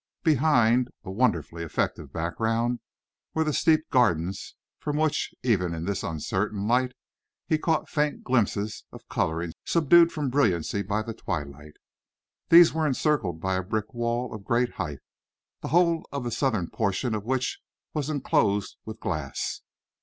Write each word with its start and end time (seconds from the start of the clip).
Behind 0.23 0.89
a 1.03 1.11
wonderfully 1.11 1.61
effective 1.61 2.11
background 2.11 2.79
were 3.35 3.43
the 3.43 3.53
steep 3.53 3.87
gardens 3.91 4.55
from 4.79 4.97
which, 4.97 5.31
even 5.43 5.75
in 5.75 5.85
this 5.85 6.01
uncertain 6.01 6.67
light, 6.67 6.93
he 7.45 7.59
caught 7.59 7.87
faint 7.87 8.23
glimpses 8.23 8.83
of 8.91 9.07
colouring 9.09 9.53
subdued 9.63 10.11
from 10.11 10.31
brilliancy 10.31 10.81
by 10.81 11.03
the 11.03 11.13
twilight. 11.13 11.75
These 12.49 12.73
were 12.73 12.87
encircled 12.87 13.39
by 13.39 13.53
a 13.57 13.61
brick 13.63 13.93
wall 13.93 14.33
of 14.33 14.43
great 14.43 14.71
height, 14.81 15.01
the 15.61 15.67
whole 15.67 16.09
of 16.11 16.23
the 16.23 16.31
southern 16.31 16.71
portion 16.71 17.13
of 17.13 17.25
which 17.27 17.59
was 17.93 18.09
enclosed 18.09 18.77
with 18.83 18.99
glass. 18.99 19.61